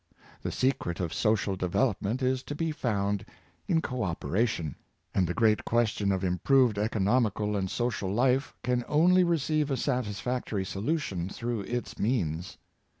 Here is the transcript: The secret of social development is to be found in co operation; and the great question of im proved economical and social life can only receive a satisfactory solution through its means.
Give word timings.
The 0.41 0.51
secret 0.51 0.99
of 0.99 1.13
social 1.13 1.55
development 1.55 2.23
is 2.23 2.41
to 2.45 2.55
be 2.55 2.71
found 2.71 3.23
in 3.67 3.83
co 3.83 4.01
operation; 4.01 4.73
and 5.13 5.27
the 5.27 5.35
great 5.35 5.63
question 5.63 6.11
of 6.11 6.23
im 6.23 6.39
proved 6.39 6.79
economical 6.79 7.55
and 7.55 7.69
social 7.69 8.11
life 8.11 8.55
can 8.63 8.83
only 8.87 9.23
receive 9.23 9.69
a 9.69 9.77
satisfactory 9.77 10.65
solution 10.65 11.29
through 11.29 11.61
its 11.65 11.99
means. 11.99 12.57